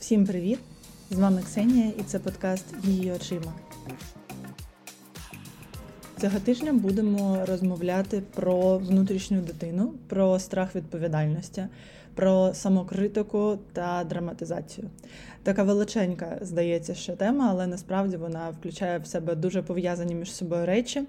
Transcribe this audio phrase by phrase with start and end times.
[0.00, 0.58] Всім привіт!
[1.10, 3.52] З вами Ксенія і це подкаст Її очима.
[6.20, 11.64] Цього тижня будемо розмовляти про внутрішню дитину, про страх відповідальності,
[12.18, 14.90] про самокритику та драматизацію.
[15.42, 20.66] Така величенька, здається, ще тема, але насправді вона включає в себе дуже пов'язані між собою
[20.66, 21.02] речі,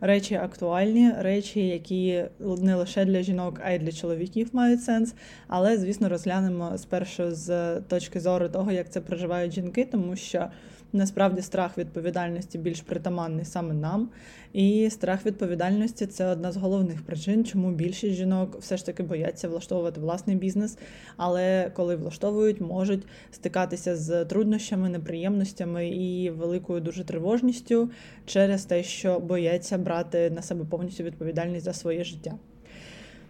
[0.00, 5.14] речі актуальні, речі, які не лише для жінок, а й для чоловіків мають сенс.
[5.48, 10.48] Але, звісно, розглянемо спершу з точки зору того, як це проживають жінки, тому що.
[10.94, 14.08] Насправді страх відповідальності більш притаманний саме нам.
[14.52, 19.48] І страх відповідальності це одна з головних причин, чому більшість жінок все ж таки бояться
[19.48, 20.78] влаштовувати власний бізнес,
[21.16, 27.90] але коли влаштовують, можуть стикатися з труднощами, неприємностями і великою дуже тривожністю
[28.26, 32.34] через те, що бояться брати на себе повністю відповідальність за своє життя.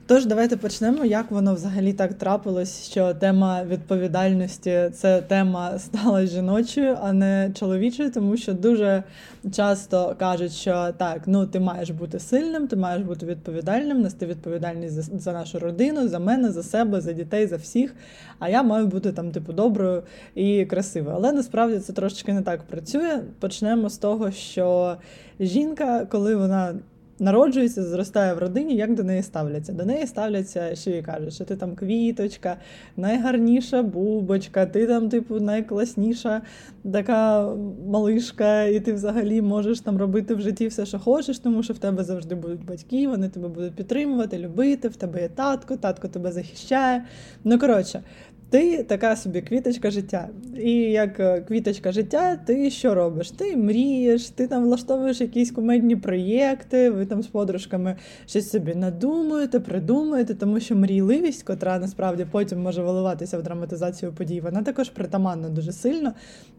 [0.06, 6.98] Тож, давайте почнемо, як воно взагалі так трапилось, що тема відповідальності це тема стала жіночою,
[7.02, 9.02] а не чоловічою, тому що дуже
[9.52, 14.94] часто кажуть, що так, ну ти маєш бути сильним, ти маєш бути відповідальним, нести відповідальність
[14.94, 17.94] за, за нашу родину, за мене, за себе, за дітей, за всіх.
[18.38, 20.02] А я маю бути там, типу, доброю
[20.34, 21.16] і красивою.
[21.16, 23.20] Але насправді це трошечки не так працює.
[23.40, 24.96] Почнемо з того, що
[25.40, 26.74] жінка, коли вона
[27.18, 29.72] народжується, зростає в родині, як до неї ставляться.
[29.72, 32.56] До неї ставляться, що їй кажуть, що ти там квіточка,
[32.96, 36.42] найгарніша бубочка, ти там, типу, найкласніша
[36.92, 37.52] така
[37.86, 41.78] малишка, і ти взагалі можеш там робити в житті все, що хочеш, тому що в
[41.78, 46.32] тебе завжди будуть батьки, вони тебе будуть підтримувати, любити, в тебе є татко, татко тебе
[46.32, 47.04] захищає.
[47.44, 48.02] Ну, коротше,
[48.50, 50.28] ти така собі квіточка життя.
[50.56, 53.30] І як е, квіточка життя, ти що робиш?
[53.30, 59.60] Ти мрієш, ти там влаштовуєш якісь кумедні проєкти, ви там з подружками щось собі надумуєте,
[59.60, 65.48] придумуєте, тому що мрійливість, котра насправді потім може виливатися в драматизацію подій, вона також притаманна
[65.48, 66.12] дуже сильно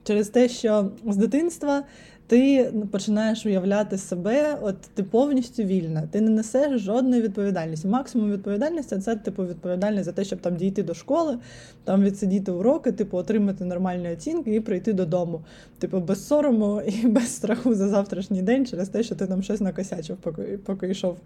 [0.04, 1.84] через те, що з дитинства
[2.28, 6.04] ти починаєш уявляти себе, от ти повністю вільна.
[6.12, 7.88] Ти не несеш жодної відповідальності.
[7.88, 11.38] Максимум відповідальності це типу відповідальність за те, щоб там дійти до школи,
[11.84, 15.42] там відсидіти уроки, типу отримати нормальні оцінки і прийти додому.
[15.80, 19.62] Типу, без сорому і без страху за завтрашній день через те, що ти там щось
[19.62, 21.18] накосячив, поки поки йшов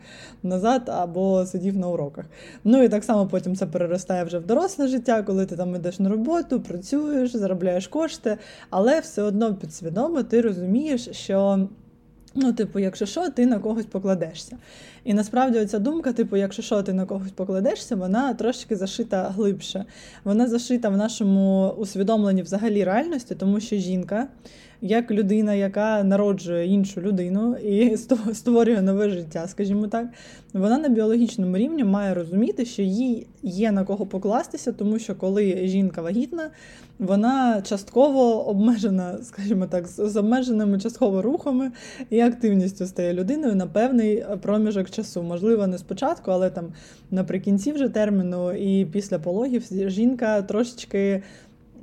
[0.43, 2.25] назад або сидів на уроках.
[2.63, 5.99] Ну і так само потім це переростає вже в доросле життя, коли ти там йдеш
[5.99, 8.37] на роботу, працюєш, заробляєш кошти,
[8.69, 11.67] але все одно підсвідомо ти розумієш розумієш, що.
[12.35, 14.57] Ну, типу, якщо що, ти на когось покладешся.
[15.03, 19.85] І насправді ця думка, типу, якщо що, ти на когось покладешся, вона трошки зашита глибше.
[20.23, 24.27] Вона зашита в нашому усвідомленні взагалі реальності, тому що жінка
[24.81, 27.97] як людина, яка народжує іншу людину і
[28.33, 30.07] створює нове життя, скажімо так,
[30.53, 35.67] вона на біологічному рівні має розуміти, що їй є на кого покластися, тому що коли
[35.67, 36.49] жінка вагітна,
[36.99, 41.71] вона частково обмежена, скажімо так, з обмеженими частково рухами
[42.09, 45.23] і активністю стає людиною на певний проміжок часу.
[45.23, 46.73] Можливо, не спочатку, але там
[47.11, 51.23] наприкінці вже терміну і після пологів жінка трошечки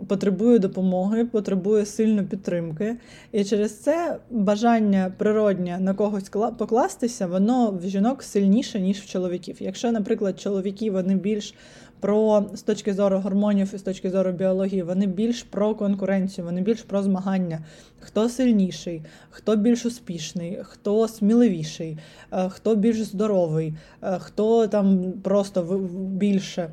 [0.08, 2.96] потребує допомоги, потребує сильно підтримки.
[3.32, 9.56] І через це бажання природнє на когось покластися, воно в жінок сильніше, ніж в чоловіків.
[9.60, 11.54] Якщо, наприклад, чоловіки вони більш
[12.00, 16.60] про з точки зору гормонів і з точки зору біології, вони більш про конкуренцію, вони
[16.60, 17.64] більш про змагання.
[18.00, 21.98] Хто сильніший, хто більш успішний, хто сміливіший,
[22.32, 25.62] е, хто більш здоровий, е, хто там просто
[25.96, 26.70] більше.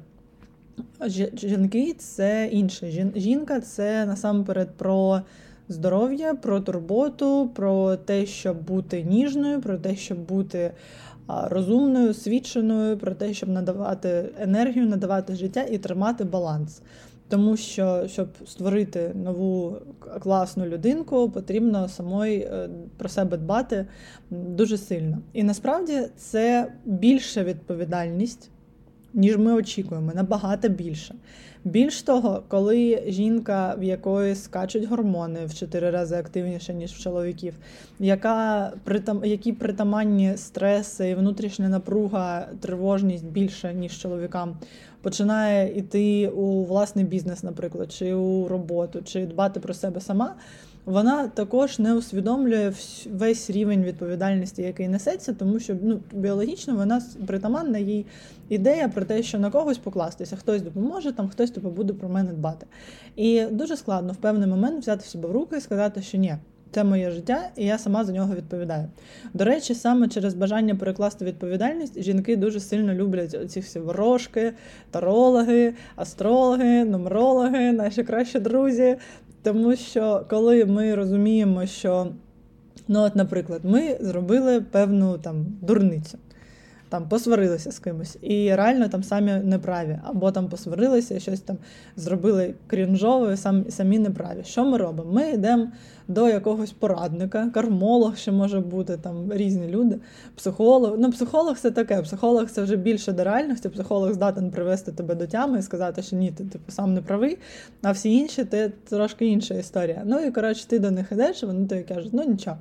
[1.33, 3.11] Жінки це інше.
[3.15, 5.21] Жінка це насамперед про
[5.69, 10.71] здоров'я, про турботу, про те, щоб бути ніжною, про те, щоб бути
[11.27, 16.81] розумною, освіченою, про те, щоб надавати енергію, надавати життя і тримати баланс.
[17.29, 19.77] Тому що, щоб створити нову
[20.19, 23.85] класну людинку, потрібно самої е, про себе дбати
[24.29, 25.17] дуже сильно.
[25.33, 28.49] І насправді це більша відповідальність
[29.13, 31.15] ніж ми очікуємо, набагато більше.
[31.65, 37.53] Більш того, коли жінка, в якої скачуть гормони в чотири рази активніше, ніж в чоловіків,
[37.99, 38.71] яка
[39.23, 44.57] які притаманні стреси внутрішня напруга, тривожність більше, ніж чоловікам,
[45.01, 50.35] починає йти у власний бізнес, наприклад, чи у роботу, чи дбати про себе сама
[50.85, 52.73] вона також не усвідомлює
[53.11, 58.05] весь рівень відповідальності, який несеться, тому що ну, біологічно вона притаманна їй
[58.49, 62.31] ідея про те, що на когось покластися, хтось допоможе, там хтось типу, буде про мене
[62.31, 62.65] дбати.
[63.15, 66.35] І дуже складно в певний момент взяти себе в руки і сказати, що ні.
[66.71, 68.87] це моє життя, і я сама за нього відповідаю.
[69.33, 74.53] До речі, саме через бажання перекласти відповідальність жінки дуже сильно люблять ці всі ворожки,
[74.91, 78.97] тарологи, астрологи, нумерологи, наші кращі друзі.
[79.43, 82.07] Тому що коли ми розуміємо, що,
[82.87, 86.17] ну, от, наприклад, ми зробили певну там дурницю
[86.93, 91.57] там посварилися з кимось, і реально там самі неправі, або там посварилися, щось там
[91.95, 94.43] зробили крінжове, сам, самі неправі.
[94.43, 95.11] Що ми робимо?
[95.11, 95.67] Ми йдемо
[96.07, 99.99] до якогось порадника, кармолог ще може бути, там різні люди,
[100.35, 100.95] психолог.
[100.97, 103.69] Ну, психолог це таке, психолог це вже більше до реальності.
[103.69, 107.37] Психолог здатен привести тебе до тями і сказати, що ні, ти типу сам не правий,
[107.81, 110.01] а всі інші це трошки інша історія.
[110.05, 112.57] Ну і коротше, ти до них ідеш, і вони тобі кажуть, ну нічого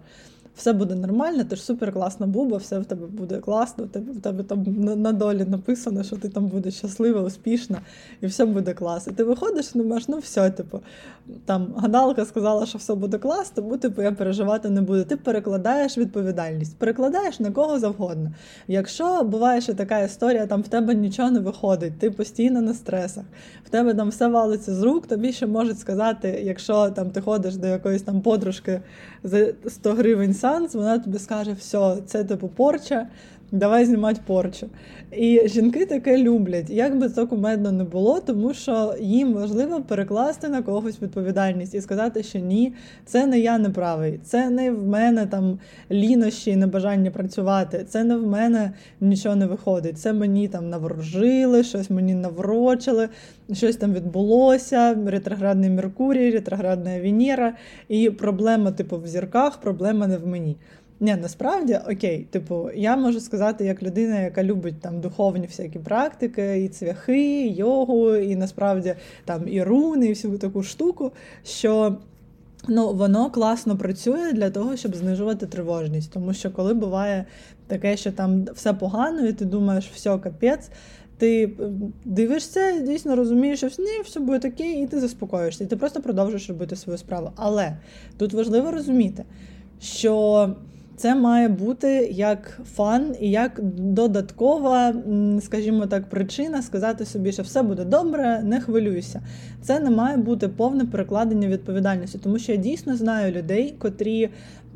[0.56, 4.42] все буде нормально, ти ж супер класна буба, все в тебе буде класно, в тебе
[4.42, 4.64] там
[5.02, 7.78] на долі написано, що ти там будеш щаслива, успішна,
[8.20, 9.06] і все буде клас.
[9.06, 10.80] І ти виходиш і думаєш, ну все, типу,
[11.44, 15.04] там гадалка сказала, що все буде клас, тому типу, я переживати не буду.
[15.04, 18.30] Ти перекладаєш відповідальність, перекладаєш на кого завгодно.
[18.68, 23.24] Якщо буває ще така історія, там в тебе нічого не виходить, ти постійно на стресах,
[23.66, 27.56] в тебе там все валиться з рук, тобі ще можуть сказати, якщо там ти ходиш
[27.56, 28.80] до якоїсь там подружки
[29.24, 33.06] за 100 гривень сеанс, вона тобі скаже, все, це типу порча,
[33.52, 34.66] давай знімати порчу.
[35.12, 40.48] І жінки таке люблять, як би це кумедно не було, тому що їм важливо перекласти
[40.48, 42.72] на когось відповідальність і сказати, що ні,
[43.04, 45.58] це не я не правий, це не в мене там
[45.90, 49.98] лінощі і небажання працювати, це не в мене нічого не виходить.
[49.98, 53.08] Це мені там наворожили, щось мені наврочили,
[53.52, 57.54] щось там відбулося, ретроградний Меркурій, ретроградна Венера,
[57.88, 60.56] і проблема, типу, в зірках, проблема не в мені.
[61.02, 66.64] Ні, насправді окей, типу, я можу сказати, як людина, яка любить там духовні всякі практики,
[66.64, 68.94] і цвяхи, і йогу, і насправді
[69.24, 71.12] там і руни, і всю таку штуку,
[71.44, 71.96] що
[72.68, 76.12] ну, воно класно працює для того, щоб знижувати тривожність.
[76.12, 77.24] Тому що коли буває
[77.66, 80.70] таке, що там все погано, і ти думаєш, все капець.
[81.18, 81.50] Ти
[82.04, 86.48] дивишся дійсно розумієш, що ні, все буде окей, і ти заспокоїшся, і ти просто продовжуєш
[86.48, 87.30] робити свою справу.
[87.36, 87.76] Але
[88.18, 89.24] тут важливо розуміти,
[89.80, 90.48] що
[91.02, 94.94] це має бути як фан і як додаткова,
[95.40, 99.20] скажімо так, причина сказати собі, що все буде добре, не хвилюйся.
[99.62, 104.30] Це не має бути повне перекладення відповідальності, тому що я дійсно знаю людей, котрі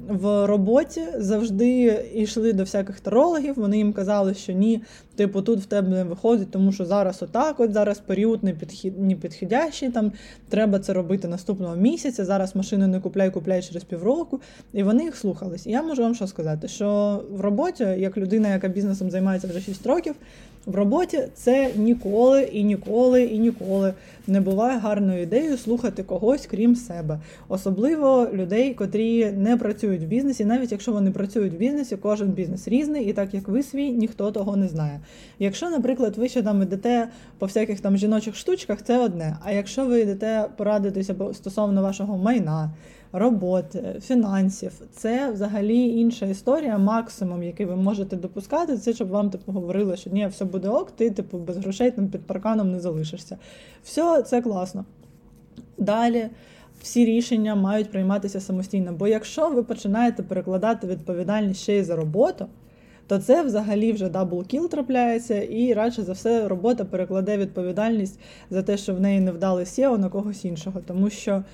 [0.08, 3.54] в роботі завжди йшли до всяких тарологів.
[3.56, 4.82] Вони їм казали, що ні,
[5.16, 9.00] типу, тут в тебе не виходить, тому що зараз отак, от зараз період не підхід,
[9.00, 9.14] не
[9.90, 10.12] там
[10.48, 12.24] треба це робити наступного місяця.
[12.24, 14.40] Зараз машину не купляй, купляй через півроку.
[14.72, 15.66] І вони їх слухались.
[15.66, 19.60] І я можу вам що сказати, що в роботі, як людина, яка бізнесом займається вже
[19.60, 20.14] 6 років,
[20.66, 23.94] в роботі це ніколи і ніколи і ніколи
[24.26, 30.44] не буває гарною ідеєю слухати когось крім себе, особливо людей, котрі не працюють в бізнесі,
[30.44, 34.30] навіть якщо вони працюють в бізнесі, кожен бізнес різний, і так як ви свій, ніхто
[34.30, 35.00] того не знає.
[35.38, 37.08] Якщо, наприклад, ви ще там йдете
[37.38, 39.36] по всяких там жіночих штучках, це одне.
[39.44, 42.70] А якщо ви йдете порадитися стосовно вашого майна,
[43.12, 44.72] роботи, фінансів.
[44.92, 46.78] Це взагалі інша історія.
[46.78, 50.90] Максимум, який ви можете допускати, це щоб вам типу говорили, що ні, все буде ок,
[50.90, 53.38] ти типу без грошей там під парканом не залишишся.
[53.84, 54.84] Все це класно.
[55.78, 56.28] Далі.
[56.82, 58.92] Всі рішення мають прийматися самостійно.
[58.92, 62.46] Бо якщо ви починаєте перекладати відповідальність ще й за роботу,
[63.06, 68.20] то це взагалі вже double kill трапляється, і радше за все робота перекладе відповідальність
[68.50, 70.80] за те, що в неї не вдалося, на когось іншого.
[70.86, 71.44] Тому що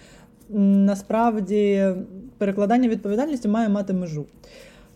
[0.50, 1.86] насправді
[2.38, 4.26] перекладання відповідальності має мати межу.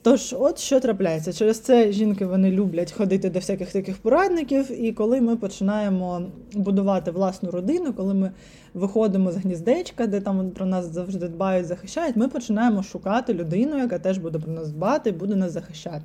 [0.07, 1.33] Тож, от що трапляється.
[1.33, 6.23] Через це жінки вони люблять ходити до всяких таких порадників, і коли ми починаємо
[6.55, 8.31] будувати власну родину, коли ми
[8.75, 13.99] виходимо з гніздечка, де там про нас завжди дбають, захищають, ми починаємо шукати людину, яка
[13.99, 16.05] теж буде про нас дбати буде нас захищати.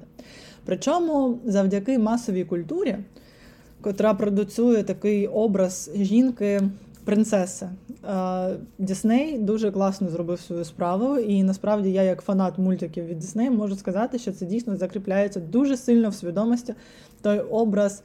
[0.66, 2.98] Причому завдяки масовій культурі,
[3.82, 6.62] котра продуцює такий образ жінки
[7.06, 7.72] принцеса.
[8.78, 13.76] Дісней дуже класно зробив свою справу, і насправді я, як фанат мультиків від Дісней, можу
[13.76, 16.74] сказати, що це дійсно закріпляється дуже сильно в свідомості.
[17.22, 18.04] Той образ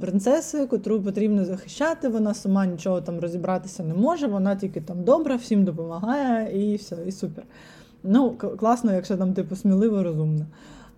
[0.00, 5.36] принцеси, котру потрібно захищати, вона сама нічого там розібратися не може, вона тільки там добра,
[5.36, 7.44] всім допомагає, і все, і супер.
[8.02, 10.46] Ну, класно, якщо там типу сміливо, розумно.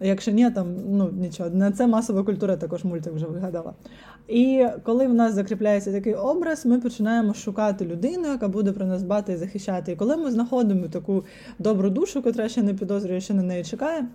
[0.01, 1.51] Якщо ні, там ну нічого.
[1.51, 3.73] На це масова культура також мультик вже вигадала.
[4.29, 9.03] І коли в нас закріпляється такий образ, ми починаємо шукати людину, яка буде про нас
[9.03, 9.93] дбати і захищати.
[9.93, 11.25] І коли ми знаходимо таку
[11.59, 14.07] добру душу, котра ще не підозрює, що на неї чекає.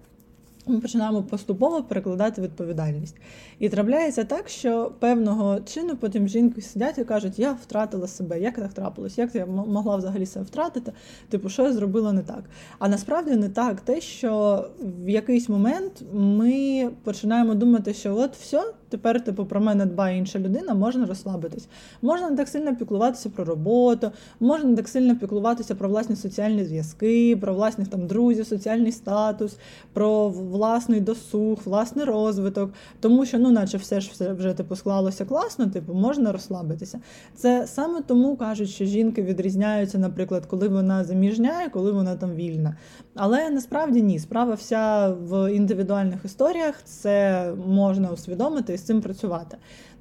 [0.67, 3.15] Ми починаємо поступово перекладати відповідальність.
[3.59, 8.55] І трапляється так, що певного чину потім жінки сидять і кажуть, я втратила себе, як
[8.55, 10.91] так трапилось, як я могла взагалі себе втратити,
[11.29, 12.43] типу, що я зробила не так.
[12.79, 18.63] А насправді не так те, що в якийсь момент ми починаємо думати, що от все,
[18.91, 21.67] тепер типу, про мене дбає інша людина, можна розслабитись.
[22.01, 26.65] Можна не так сильно піклуватися про роботу, можна не так сильно піклуватися про власні соціальні
[26.65, 29.57] зв'язки, про власних там друзів, соціальний статус,
[29.93, 35.25] про власний досуг, власний розвиток, тому що, ну, наче все ж все вже типу склалося
[35.25, 36.99] класно, типу, можна розслабитися.
[37.35, 42.33] Це саме тому кажуть, що жінки відрізняються, наприклад, коли вона заміжня і коли вона там
[42.35, 42.75] вільна.
[43.15, 49.57] Але насправді ні, справа вся в індивідуальних історіях, це можна усвідомити з цим працювати.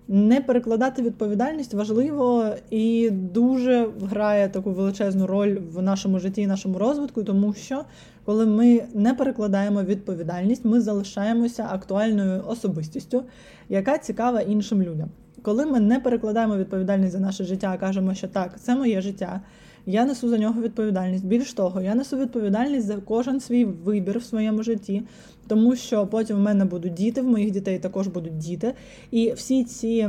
[0.08, 6.78] Не перекладати відповідальність важливо і дуже грає таку величезну роль в нашому житті і нашому
[6.78, 7.84] розвитку, тому що
[8.24, 13.22] коли ми не перекладаємо відповідальність, ми залишаємося актуальною особистістю,
[13.68, 15.08] яка цікава іншим людям.
[15.42, 19.40] Коли ми не перекладаємо відповідальність за наше життя, а кажемо, що так, це моє життя,
[19.90, 21.26] я несу за нього відповідальність.
[21.26, 25.02] Більш того, я несу відповідальність за кожен свій вибір в своєму житті,
[25.48, 28.74] тому що потім в мене будуть діти, в моїх дітей також будуть діти.
[29.10, 30.08] І всі ці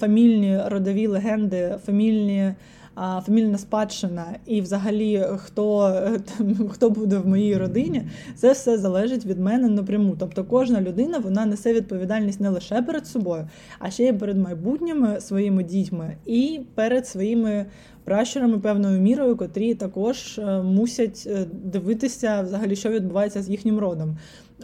[0.00, 2.54] фамільні родові легенди, фамільні
[2.96, 5.96] фамільна спадщина і, взагалі, хто
[6.70, 8.02] хто буде в моїй родині,
[8.36, 10.16] це все залежить від мене напряму.
[10.18, 13.48] Тобто, кожна людина вона несе відповідальність не лише перед собою,
[13.78, 17.66] а ще й перед майбутніми своїми дітьми і перед своїми.
[18.04, 24.16] Пращурами певною мірою, котрі також е, мусять е, дивитися, взагалі, що відбувається з їхнім родом,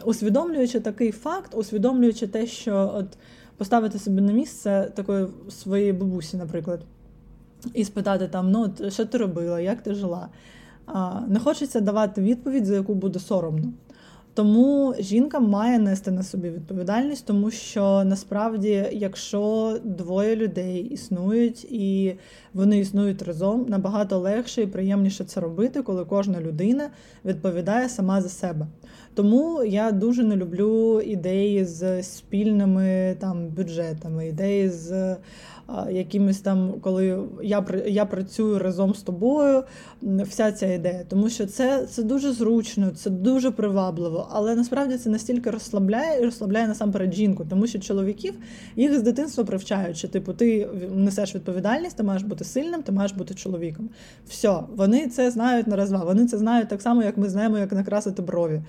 [0.05, 3.17] усвідомлюючи такий факт, усвідомлюючи те, що от
[3.57, 6.79] поставити собі на місце такої своєї бабусі, наприклад
[7.73, 10.27] і спитати там, ну що ти робила, як ти жила.
[11.27, 13.73] Не хочеться давати відповідь, за яку буде соромно.
[14.33, 22.15] Тому жінка має нести на собі відповідальність, тому що насправді, якщо двоє людей існують і
[22.53, 26.89] вони існують разом, набагато легше і приємніше це робити, коли кожна людина
[27.25, 28.67] відповідає сама за себе.
[29.15, 35.15] Тому я дуже не люблю ідеї з спільними там бюджетами, ідеї з
[35.91, 39.63] якимось там, коли я я працюю разом з тобою,
[40.01, 41.05] вся ця ідея.
[41.09, 46.25] Тому що це це дуже зручно, це дуже привабливо, але насправді це настільки розслабляє і
[46.25, 48.33] розслабляє насамперед жінку, тому що чоловіків
[48.75, 53.11] їх з дитинства привчають, що типу ти несеш відповідальність, ти маєш бути сильним, ти маєш
[53.11, 53.89] бути чоловіком.
[54.27, 56.03] Все, вони це знають на раз-два.
[56.05, 58.61] Вони це знають так само, як ми знаємо, як накрасити брові.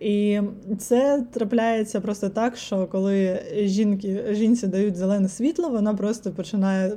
[0.00, 0.40] І
[0.78, 6.92] це трапляється просто так, що коли жінки жінці дають зелене світло, вона просто починає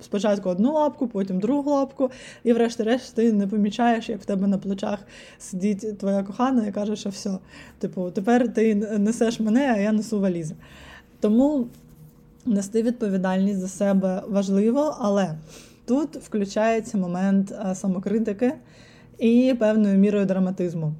[0.00, 2.10] спочатку одну лапку, потім другу лапку,
[2.44, 4.98] і, врешті-решт, ти не помічаєш, як в тебе на плечах
[5.38, 7.30] сидить твоя кохана і каже, що все,
[7.78, 10.54] типу, тепер ти несеш мене, а я несу валізи.
[11.20, 11.66] Тому
[12.46, 15.34] нести відповідальність за себе важливо, але
[15.88, 18.52] тут включається момент самокритики
[19.18, 20.94] і певною мірою драматизму.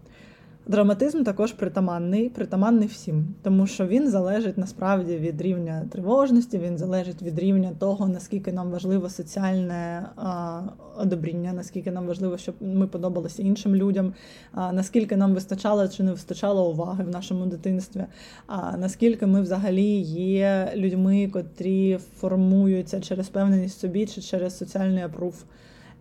[0.69, 7.23] Драматизм також притаманний, притаманний всім, тому що він залежить насправді від рівня тривожності, він залежить
[7.23, 10.61] від рівня того, наскільки нам важливо соціальне а,
[10.97, 14.15] одобріння, наскільки нам важливо, щоб ми подобалися іншим людям,
[14.53, 18.05] а, наскільки нам вистачало чи не вистачало уваги в нашому дитинстві,
[18.47, 25.45] а наскільки ми взагалі є людьми, котрі формуються через певненість собі чи через соціальний апрув.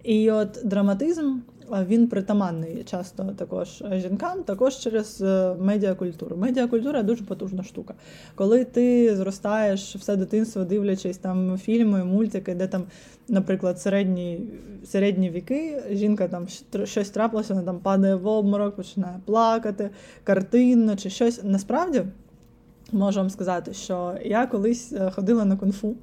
[0.03, 1.39] І от драматизм
[1.87, 6.37] він притаманний часто також жінкам, також через е, медіакультуру.
[6.37, 7.93] Медіакультура дуже потужна штука.
[8.35, 12.83] Коли ти зростаєш все дитинство, дивлячись там фільми, мультики, де там,
[13.27, 14.41] наприклад, середні
[14.85, 16.47] середні віки, жінка там
[16.83, 19.89] щось трапилося, вона там падає в обморок, починає плакати,
[20.23, 21.43] картинно чи щось.
[21.43, 22.03] Насправді
[22.91, 25.95] можу вам сказати, що я колись е, ходила на кунг-фу,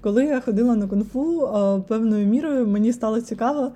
[0.00, 3.72] коли я ходила на кунг-фу, е, певною мірою мені стало цікаво,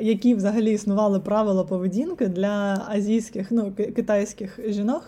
[0.00, 5.02] які взагалі існували правила поведінки для азійських, ну китайських жінок,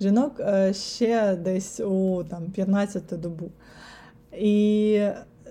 [0.00, 3.50] жінок е, ще десь у там 15 добу.
[4.38, 5.00] І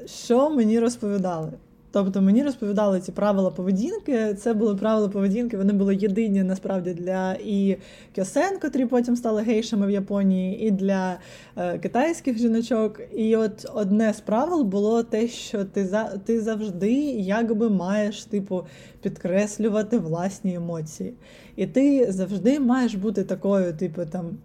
[0.05, 1.51] що мені розповідали?
[1.91, 4.34] Тобто мені розповідали ці правила поведінки.
[4.34, 7.77] Це були правила поведінки, вони були єдині насправді для і
[8.15, 11.17] кьосен, котрі потім стали гейшами в Японії, і для
[11.58, 13.01] е, китайських жіночок.
[13.15, 18.65] І от одне з правил було те, що ти за ти завжди якби маєш типу
[19.01, 21.13] підкреслювати власні емоції.
[21.55, 24.38] І ти завжди маєш бути такою, типу там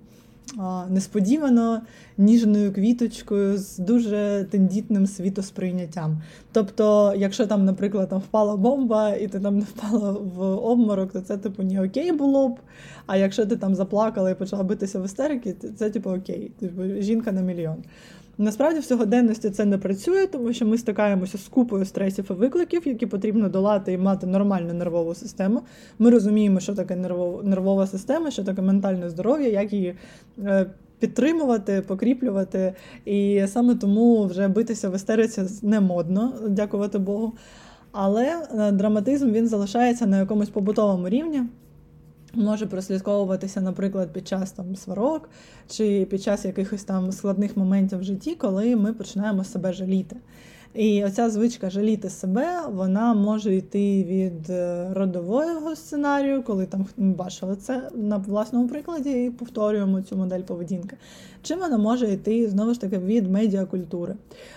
[0.88, 1.82] несподівано
[2.18, 6.22] ніжною квіточкою з дуже тендітним світосприйняттям.
[6.52, 11.20] Тобто, якщо там, наприклад, там впала бомба, і ти там не впала в обморок, то
[11.20, 12.58] це типу не окей було б.
[13.06, 17.32] А якщо ти там заплакала і почала битися в істерики, це типу окей, типу жінка
[17.32, 17.76] на мільйон.
[18.38, 22.83] Насправді в сьогоденності це не працює, тому що ми стикаємося з купою стресів і викликів,
[22.88, 25.62] які потрібно долати і мати нормальну нервову систему.
[25.99, 26.97] Ми розуміємо, що таке
[27.43, 29.95] нервова система, що таке ментальне здоров'я, як її
[30.38, 30.67] е,
[30.99, 32.75] підтримувати, покріплювати.
[33.05, 37.33] І саме тому вже битися в істериці не модно, дякувати Богу.
[37.93, 41.43] Але е, драматизм він залишається на якомусь побутовому рівні
[42.35, 45.29] може прослідковуватися, наприклад, під час там сварок
[45.69, 50.17] чи під час якихось там складних моментів в житті, коли ми починаємо себе жаліти.
[50.75, 57.57] І оця звичка жаліти себе, вона може йти від е, родового сценарію, коли там бачили
[57.57, 60.97] це на власному прикладі і повторюємо цю модель поведінки.
[61.43, 64.14] Чи вона може йти знову ж таки від медіакультури?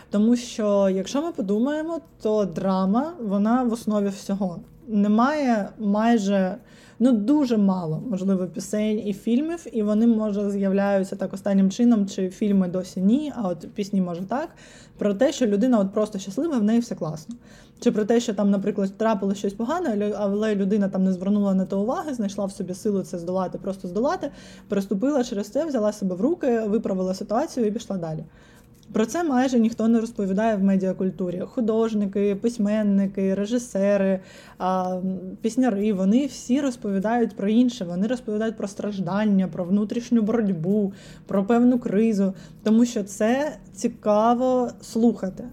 [0.09, 6.55] Тому що, якщо ми подумаємо, то драма вона в основі всього немає майже
[6.99, 12.29] ну дуже мало, можливо, пісень і фільмів, і вони може з'являються так останнім чином, чи
[12.29, 14.49] фільми досі ні, а от пісні може так.
[14.97, 17.35] Про те, що людина от просто щаслива, в неї все класно.
[17.79, 21.65] Чи про те, що там, наприклад, трапило щось погане, але людина там не звернула на
[21.65, 24.31] то уваги, знайшла в собі силу це здолати, просто здолати,
[24.67, 28.23] переступила через це, взяла себе в руки, виправила ситуацію і пішла далі.
[28.91, 31.39] Про це майже ніхто не розповідає в медіакультурі.
[31.39, 34.19] Художники, письменники, режисери,
[35.41, 37.85] пісняри вони всі розповідають про інше.
[37.85, 40.93] Вони розповідають про страждання, про внутрішню боротьбу,
[41.25, 45.43] про певну кризу, тому що це цікаво слухати.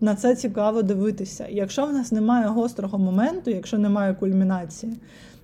[0.00, 1.46] На це цікаво дивитися.
[1.50, 4.92] Якщо в нас немає гострого моменту, якщо немає кульмінації,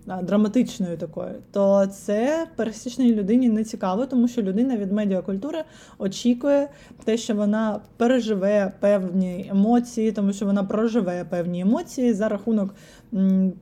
[0.07, 5.64] драматичною такою, то це пересічній людині не цікаво, тому що людина від медіакультури
[5.99, 6.69] очікує
[7.04, 12.75] те, що вона переживе певні емоції, тому що вона проживе певні емоції за рахунок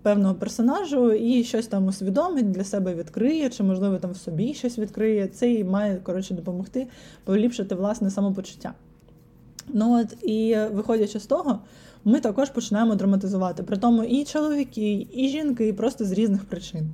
[0.02, 4.78] певного персонажу і щось там усвідомить для себе відкриє, чи, можливо, там в собі щось
[4.78, 5.26] відкриє.
[5.26, 6.86] Це і має коротше допомогти
[7.24, 8.74] поліпшити власне самопочуття.
[9.72, 11.58] Ну от і виходячи з того
[12.04, 13.62] ми також починаємо драматизувати.
[13.62, 16.90] При тому і чоловіки, і жінки, і просто з різних причин.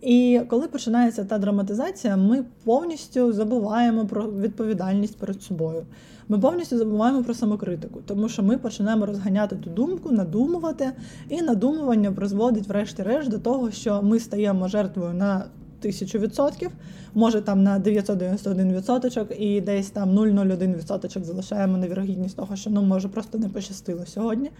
[0.00, 5.86] І коли починається та драматизація, ми повністю забуваємо про відповідальність перед собою.
[6.28, 10.92] Ми повністю забуваємо про самокритику, тому що ми починаємо розганяти ту думку, надумувати,
[11.28, 15.44] і надумування призводить, врешті-решт, до того, що ми стаємо жертвою на
[15.80, 16.70] тисячу відсотків,
[17.14, 22.82] може там на 991 відсоточок, і десь там 0,01 відсоточок залишаємо невірогідність того, що ну
[22.82, 24.50] може просто не пощастило сьогодні.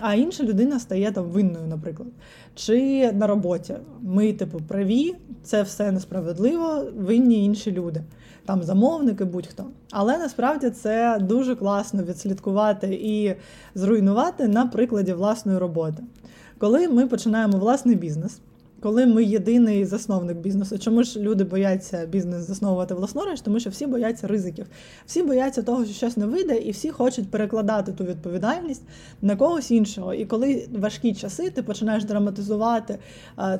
[0.00, 2.08] А інша людина стає там винною, наприклад.
[2.54, 8.02] Чи на роботі ми, типу, праві, це все несправедливо, винні інші люди,
[8.46, 9.64] там замовники, будь-хто.
[9.90, 13.34] Але насправді це дуже класно відслідкувати і
[13.74, 16.02] зруйнувати на прикладі власної роботи.
[16.58, 18.40] Коли ми починаємо власний бізнес.
[18.82, 23.40] Коли ми єдиний засновник бізнесу, чому ж люди бояться бізнес засновувати власноруч?
[23.40, 24.66] Тому що всі бояться ризиків,
[25.06, 28.82] всі бояться того, що щось не вийде, і всі хочуть перекладати ту відповідальність
[29.22, 30.14] на когось іншого.
[30.14, 32.98] І коли важкі часи, ти починаєш драматизувати,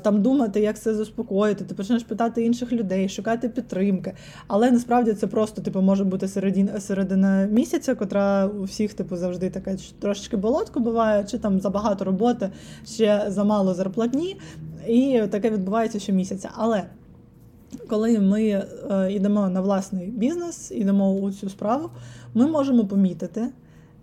[0.02, 4.12] там думати, як це заспокоїти, ти починаєш питати інших людей, шукати підтримки.
[4.46, 9.50] Але насправді це просто типу може бути середина, середина місяця, котра у всіх типу завжди
[9.50, 12.50] така трошечки болотко буває, чи там забагато роботи,
[12.84, 14.36] ще замало зарплатні.
[14.88, 16.50] І таке відбувається щомісяця.
[16.54, 16.82] Але
[17.88, 21.90] коли ми е, йдемо на власний бізнес, йдемо у цю справу,
[22.34, 23.48] ми можемо помітити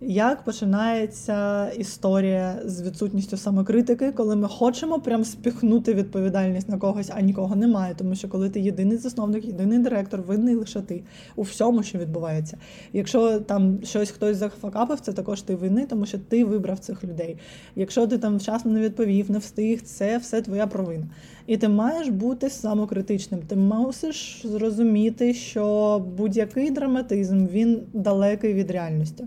[0.00, 7.20] як починається історія з відсутністю самокритики, коли ми хочемо прям спіхнути відповідальність на когось, а
[7.20, 7.94] нікого немає.
[7.98, 11.02] Тому що коли ти єдиний засновник, єдиний директор, винний лише ти
[11.36, 12.58] у всьому, що відбувається.
[12.92, 17.36] Якщо там щось хтось зафакапив, це також ти винний, тому що ти вибрав цих людей.
[17.76, 21.06] Якщо ти там вчасно не відповів, не встиг, це все твоя провина.
[21.46, 23.40] І ти маєш бути самокритичним.
[23.40, 29.24] Ти мусиш зрозуміти, що будь-який драматизм він далекий від реальності.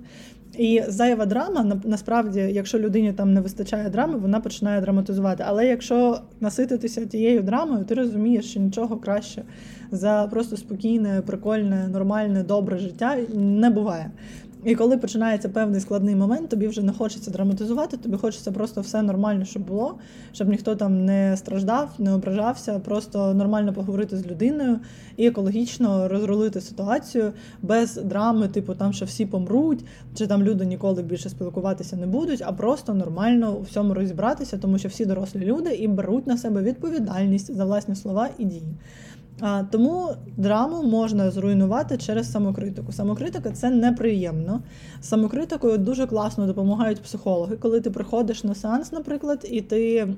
[0.62, 5.44] І зайва драма насправді, якщо людині там не вистачає драми, вона починає драматизувати.
[5.48, 9.44] Але якщо насититися тією драмою, ти розумієш, що нічого краще
[9.92, 14.12] за просто спокійне, прикольне, нормальне, добре життя не буває.
[14.64, 19.02] І коли починається певний складний момент, тобі вже не хочеться драматизувати, тобі хочеться просто все
[19.02, 19.96] нормально, щоб було,
[20.34, 24.80] щоб ніхто там не страждав, не ображався, просто нормально поговорити з людиною
[25.18, 31.04] і екологічно розрулити ситуацію без драми, типу там, що всі помруть, чи там люди ніколи
[31.04, 35.76] більше спілкуватися не будуть, а просто нормально у всьому розібратися, тому що всі дорослі люди
[35.76, 38.74] і беруть на себе відповідальність за власні слова і дії.
[39.40, 42.92] А, Тому драму можна зруйнувати через самокритику.
[42.92, 44.62] Самокритика це неприємно.
[45.02, 47.58] Самокритикою дуже класно допомагають психологи.
[47.58, 50.14] Коли ти приходиш на сеанс, наприклад, і ти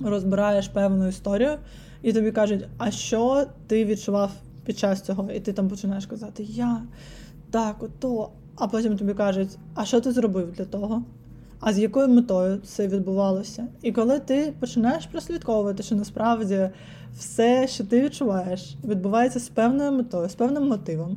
[0.00, 1.50] розбираєш певну історію,
[2.02, 4.30] і тобі кажуть, а що ти відчував
[4.64, 5.30] під час цього?
[5.32, 6.82] І ти там починаєш казати Я
[7.50, 8.30] так, ото.
[8.56, 11.02] А потім тобі кажуть, а що ти зробив для того?
[11.60, 13.66] А з якою метою це відбувалося?
[13.82, 16.70] І коли ти починаєш прослідковувати, що насправді
[17.18, 21.16] все, що ти відчуваєш, відбувається з певною метою, з певним мотивом,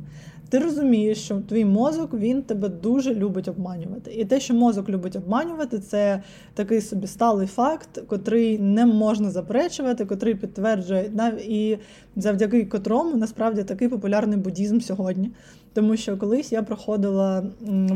[0.50, 4.10] ти розумієш, що твій мозок він тебе дуже любить обманювати.
[4.14, 6.22] І те, що мозок любить обманювати, це
[6.54, 11.10] такий собі сталий факт, котрий не можна заперечувати, котрий підтверджує
[11.48, 11.76] і
[12.16, 15.30] завдяки котрому насправді такий популярний буддізм сьогодні.
[15.72, 17.44] Тому що колись я проходила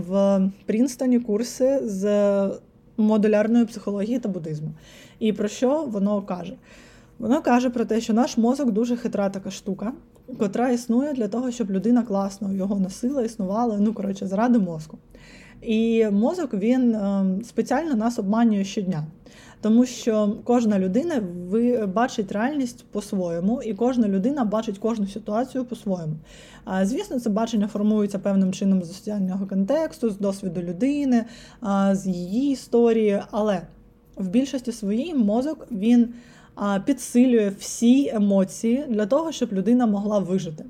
[0.08, 2.50] в Прінстоні курси з
[2.96, 4.68] модулярної психології та буддизму.
[5.18, 6.54] І про що воно каже?
[7.22, 9.92] Воно каже про те, що наш мозок дуже хитра така штука,
[10.38, 14.98] котра існує для того, щоб людина класно його носила, існувала, ну коротше, заради мозку.
[15.60, 19.06] І мозок він ем, спеціально нас обманює щодня.
[19.60, 21.22] Тому що кожна людина
[21.94, 26.14] бачить реальність по-своєму, і кожна людина бачить кожну ситуацію по-своєму.
[26.82, 31.24] Звісно, це бачення формується певним чином з соціального контексту, з досвіду людини,
[31.92, 33.22] з її історії.
[33.30, 33.62] Але
[34.16, 36.14] в більшості своїй мозок він
[36.84, 40.64] підсилює всі емоції для того, щоб людина могла вижити.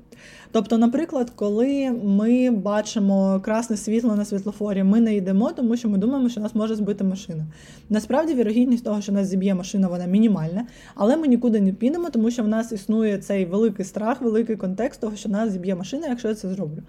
[0.51, 5.97] Тобто, наприклад, коли ми бачимо красне світло на світлофорі, ми не йдемо, тому що ми
[5.97, 7.45] думаємо, що нас може збити машина.
[7.89, 10.65] Насправді, вірогідність того, що нас зіб'є машина, вона мінімальна,
[10.95, 15.01] але ми нікуди не підемо, тому що в нас існує цей великий страх, великий контекст
[15.01, 16.83] того, що нас зіб'є машина, якщо я це зроблю.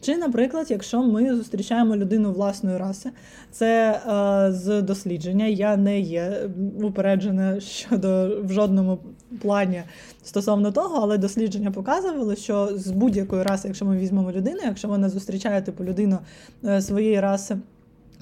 [0.00, 3.10] Чи, наприклад, якщо ми зустрічаємо людину власної раси,
[3.50, 5.46] це е, з дослідження.
[5.46, 6.50] Я не є
[6.82, 8.98] упереджена щодо в жодному
[9.42, 9.82] плані
[10.24, 15.08] стосовно того, але дослідження показували, що з будь-якої раси, якщо ми візьмемо людину, якщо вона
[15.08, 16.18] зустрічає типу людину
[16.64, 17.56] е, своєї раси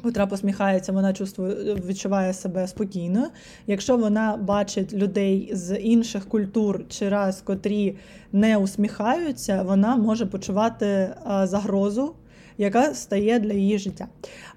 [0.02, 3.26] котра посміхається, вона чувствує, відчуває себе спокійною.
[3.66, 7.96] Якщо вона бачить людей з інших культур чи раз, котрі
[8.32, 12.14] не усміхаються, вона може почувати загрозу.
[12.60, 14.08] Яка стає для її життя.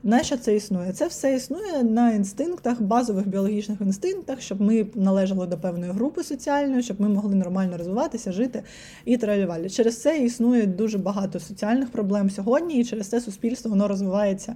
[0.04, 0.92] На що це існує?
[0.92, 6.84] Це все існує на інстинктах, базових біологічних інстинктах, щоб ми належали до певної групи соціальної,
[6.84, 8.64] щоб ми могли нормально розвиватися, жити
[9.06, 9.70] і тралювалі.
[9.70, 14.56] Через це існує дуже багато соціальних проблем сьогодні, і через це суспільство воно розвивається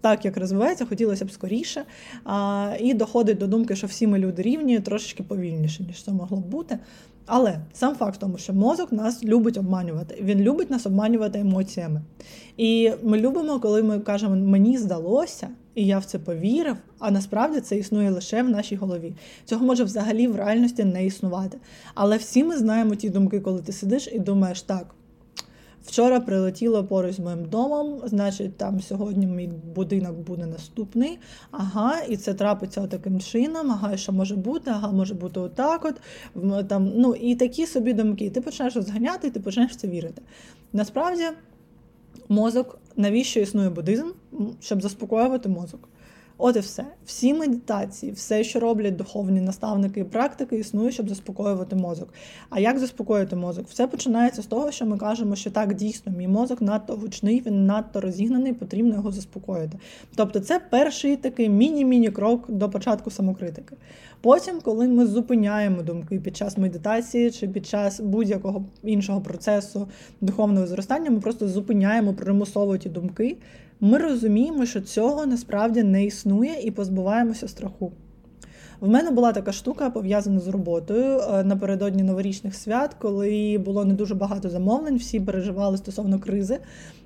[0.00, 1.84] так, як розвивається, хотілося б скоріше.
[2.24, 6.36] А, І доходить до думки, що всі ми люди рівні, трошечки повільніше, ніж це могло
[6.36, 6.78] б бути.
[7.26, 10.18] Але сам факт в тому, що мозок нас любить обманювати.
[10.22, 12.02] Він любить нас обманювати емоціями.
[12.56, 17.60] І ми любимо, коли ми кажемо, мені здалося, і я в це повірив, а насправді
[17.60, 19.14] це існує лише в нашій голові.
[19.44, 21.58] Цього може взагалі в реальності не існувати.
[21.94, 24.94] Але всі ми знаємо ті думки, коли ти сидиш і думаєш, так,
[25.86, 31.18] Вчора прилетіло поруч з моїм домом, значить, там сьогодні мій будинок буде наступний.
[31.50, 33.70] Ага, і це трапиться таким чином.
[33.70, 35.84] Ага, що може бути, ага, може бути отак.
[35.84, 36.00] от.
[36.68, 38.30] Там, ну, І такі собі думки.
[38.30, 40.22] Ти почнеш розганяти, ти почнеш це вірити.
[40.72, 41.24] Насправді,
[42.28, 44.06] мозок, навіщо існує буддизм?
[44.60, 45.88] Щоб заспокоювати мозок.
[46.38, 46.84] От і все.
[47.06, 52.14] Всі медитації, все, що роблять духовні наставники і практики, існує, щоб заспокоювати мозок.
[52.50, 53.68] А як заспокоїти мозок?
[53.68, 57.66] Все починається з того, що ми кажемо, що так дійсно мій мозок надто гучний, він
[57.66, 59.78] надто розігнаний, потрібно його заспокоїти.
[60.16, 63.76] Тобто, це перший такий міні-міні крок до початку самокритики.
[64.20, 69.88] Потім, коли ми зупиняємо думки під час медитації чи під час будь-якого іншого процесу
[70.20, 73.36] духовного зростання, ми просто зупиняємо примусово ті думки
[73.80, 77.92] ми розуміємо, що цього насправді не існує і позбуваємося страху.
[78.80, 83.94] В мене була така штука пов'язана з роботою е, напередодні новорічних свят, коли було не
[83.94, 86.58] дуже багато замовлень, всі переживали стосовно кризи.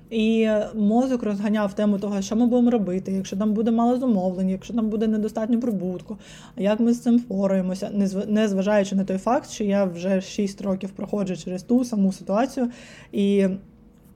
[0.09, 4.73] І мозок розганяв тему того, що ми будемо робити, якщо там буде мало замовлень, якщо
[4.73, 6.17] там буде недостатньо прибутку,
[6.57, 7.89] як ми з цим впораємося,
[8.27, 12.69] не зважаючи на той факт, що я вже 6 років проходжу через ту саму ситуацію.
[13.11, 13.47] І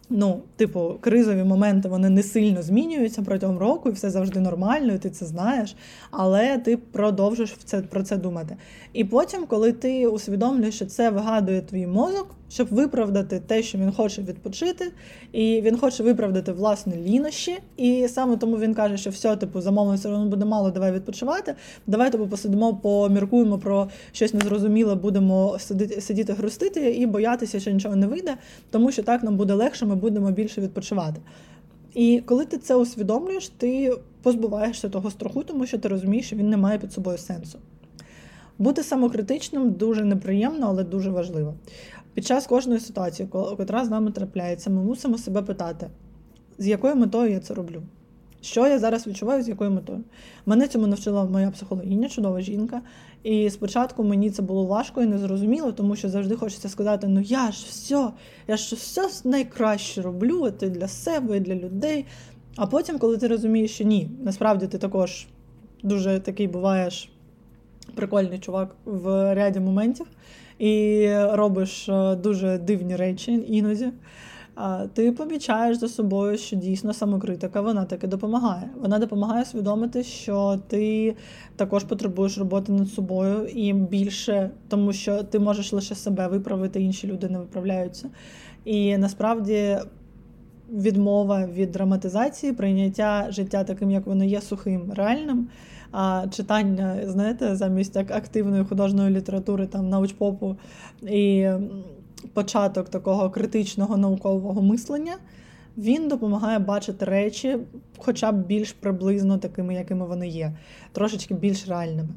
[0.10, 4.98] Ну, типу, кризові моменти вони не сильно змінюються протягом року, і все завжди нормально, і
[4.98, 5.76] ти це знаєш,
[6.12, 8.58] але ти продовжуєш це, про це думати.
[8.94, 13.92] І потім, коли ти усвідомлюєш, що це вигадує твій мозок, щоб виправдати те, що він
[13.92, 14.92] хоче відпочити,
[15.32, 17.58] і він хоче виправдати власне лінощі.
[17.78, 21.56] І саме тому він каже, що все, типу, замовлення все одно буде мало, давай відпочивати.
[21.88, 27.96] Давай тобі посидимо, поміркуємо про щось незрозуміле, будемо сидіти, сидіти грустити і боятися, що нічого
[27.96, 28.38] не вийде,
[28.72, 31.22] тому що так нам буде легше, ми будемо більше відпочивати.
[31.94, 36.50] І коли ти це усвідомлюєш, ти позбуваєшся того страху, тому що ти розумієш, що він
[36.50, 37.60] не має під собою сенсу.
[38.58, 41.54] Бути самокритичним дуже неприємно, але дуже важливо.
[42.14, 45.88] Під час кожної ситуації, котра з нами трапляється, ми мусимо себе питати,
[46.58, 47.82] з якою метою я це роблю.
[48.42, 50.04] Що я зараз відчуваю, з якою метою?
[50.46, 52.82] Мене цьому навчила моя психологиня, чудова жінка.
[53.24, 57.52] І спочатку мені це було важко і незрозуміло, тому що завжди хочеться сказати: ну я
[57.52, 58.10] ж все,
[58.48, 62.06] я ж все найкраще роблю, і для себе, і для людей.
[62.56, 65.28] А потім, коли ти розумієш, що ні, насправді ти також
[65.84, 67.15] дуже такий буваєш
[67.96, 70.06] прикольний чувак в ряді моментів
[70.60, 73.92] і робиш е, дуже дивні речі іноді
[74.94, 78.70] ти помічаєш за собою, що дійсно самокритика вона таки допомагає.
[78.82, 81.16] Вона допомагає усвідомити, що ти
[81.56, 87.08] також потребуєш роботи над собою і більше, тому що ти можеш лише себе виправити, інші
[87.08, 88.10] люди не виправляються.
[88.66, 89.78] І насправді.
[90.74, 95.48] Відмова від драматизації, прийняття життя таким, як воно є, сухим, реальним,
[95.92, 100.56] а читання, знаєте, замість активної художньої літератури, там научпопу
[101.02, 101.48] і
[102.34, 105.16] початок такого критичного наукового мислення,
[105.78, 107.58] він допомагає бачити речі,
[107.98, 110.52] хоча б більш приблизно такими, якими вони є,
[110.92, 112.10] трошечки більш реальними.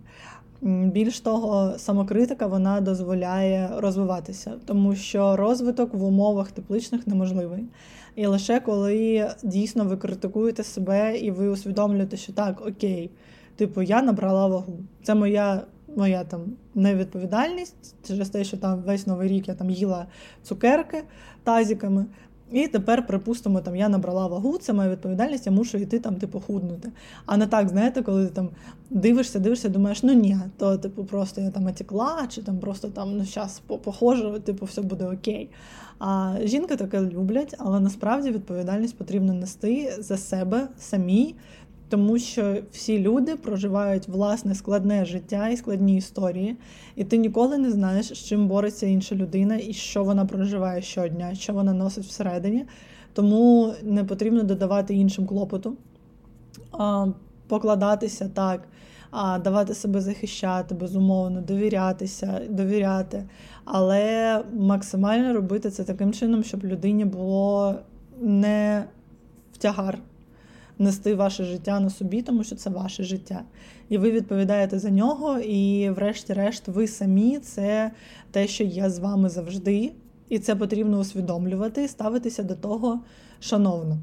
[0.92, 7.64] Більш того, самокритика вона дозволяє розвиватися, тому що розвиток в умовах тепличних неможливий.
[8.18, 13.10] І лише коли дійсно ви критикуєте себе і ви усвідомлюєте, що так, окей,
[13.56, 14.78] типу, я набрала вагу.
[15.02, 15.62] Це моя
[15.96, 16.40] моя там
[16.74, 20.06] невідповідальність через те, що там весь новий рік я там їла
[20.42, 21.02] цукерки
[21.44, 22.06] тазиками.
[22.52, 26.40] І тепер, припустимо, там я набрала вагу, це моя відповідальність, я мушу йти там, типу,
[26.40, 26.92] худнути.
[27.26, 28.48] А не так, знаєте, коли ти там
[28.90, 33.16] дивишся, дивишся, думаєш, ну ні, то типу просто я там отекла, чи там просто там
[33.16, 35.50] ну зараз похоже, типу, все буде окей.
[35.98, 41.34] А жінки таке люблять, але насправді відповідальність потрібно нести за себе самій,
[41.88, 46.56] тому що всі люди проживають власне складне життя і складні історії,
[46.96, 51.34] і ти ніколи не знаєш, з чим бореться інша людина і що вона проживає щодня,
[51.34, 52.64] що вона носить всередині.
[53.12, 55.76] Тому не потрібно додавати іншим клопоту,
[57.48, 58.68] покладатися так,
[59.44, 63.28] давати себе захищати, безумовно, довірятися, довіряти,
[63.64, 67.74] але максимально робити це таким чином, щоб людині було
[68.20, 68.84] не
[69.52, 69.98] в тягар
[70.78, 73.42] нести ваше життя на собі, тому що це ваше життя.
[73.88, 77.90] І ви відповідаєте за нього, і, врешті-решт, ви самі це
[78.30, 79.92] те, що є з вами завжди,
[80.28, 83.00] і це потрібно усвідомлювати і ставитися до того
[83.40, 83.98] шановно.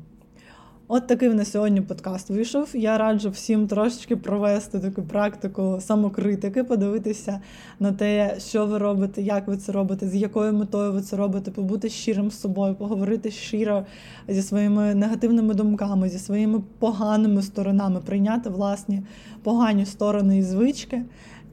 [0.88, 2.70] От такий в нас сьогодні подкаст вийшов.
[2.74, 7.42] Я раджу всім трошечки провести таку практику самокритики, подивитися
[7.80, 11.52] на те, що ви робите, як ви це робите, з якою метою ви це робите,
[11.52, 13.86] побути щирим з собою, поговорити щиро
[14.28, 19.04] зі своїми негативними думками, зі своїми поганими сторонами, прийняти власні
[19.44, 21.02] погані сторони і звички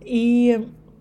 [0.05, 0.57] і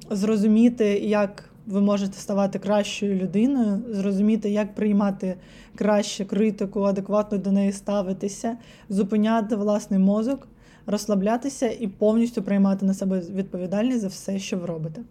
[0.10, 5.36] зрозуміти, як ви можете ставати кращою людиною, зрозуміти, як приймати
[5.76, 8.58] краще критику, адекватно до неї ставитися,
[8.90, 10.48] зупиняти власний мозок,
[10.86, 15.02] розслаблятися і повністю приймати на себе відповідальність за все, що ви робите.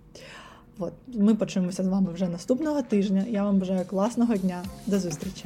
[0.79, 3.25] От, Ми почуємося з вами вже наступного тижня.
[3.29, 4.63] Я вам бажаю класного дня.
[4.87, 5.45] До зустрічі!